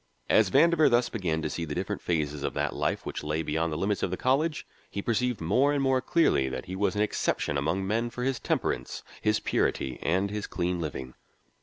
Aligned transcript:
As 0.31 0.49
Vandover 0.49 0.89
thus 0.89 1.09
began 1.09 1.43
to 1.43 1.49
see 1.51 1.63
the 1.63 1.75
different 1.75 2.01
phases 2.01 2.41
of 2.41 2.55
that 2.55 2.73
life 2.75 3.05
which 3.05 3.23
lay 3.23 3.43
beyond 3.43 3.71
the 3.71 3.77
limits 3.77 4.01
of 4.01 4.09
the 4.09 4.17
college, 4.17 4.65
he 4.89 4.99
perceived 4.99 5.39
more 5.39 5.73
and 5.73 5.83
more 5.83 6.01
clearly 6.01 6.49
that 6.49 6.65
he 6.65 6.75
was 6.75 6.95
an 6.95 7.03
exception 7.03 7.55
among 7.55 7.85
men 7.85 8.09
for 8.09 8.23
his 8.23 8.39
temperance, 8.39 9.03
his 9.21 9.39
purity, 9.39 9.99
and 10.01 10.31
his 10.31 10.47
clean 10.47 10.79
living. 10.81 11.13